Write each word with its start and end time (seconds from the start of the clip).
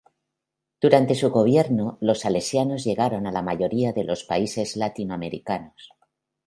Durante 0.81 1.13
su 1.13 1.29
gobierno, 1.29 1.99
los 2.01 2.21
salesianos 2.21 2.83
llegaron 2.83 3.27
a 3.27 3.31
la 3.31 3.43
mayoría 3.43 3.93
de 3.93 4.03
los 4.03 4.23
países 4.23 4.75
latinoamericanos. 4.75 5.91